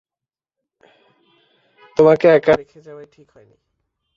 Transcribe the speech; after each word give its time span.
তোমাকে 1.97 2.27
একা 2.29 2.53
রেখে 2.53 2.79
যাওয়াই 2.81 3.07
ঠিক 3.11 3.27
হয়নি। 3.31 3.57